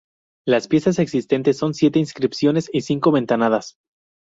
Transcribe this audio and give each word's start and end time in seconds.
Las 0.47 0.67
piezas 0.67 0.97
existentes 0.97 1.59
son 1.59 1.75
siete 1.75 1.99
inscripciones 1.99 2.71
y 2.73 2.81
cinco 2.81 3.11
ventanas. 3.11 3.75